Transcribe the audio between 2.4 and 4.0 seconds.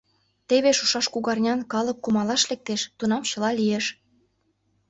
лектеш, тунам чыла лиеш.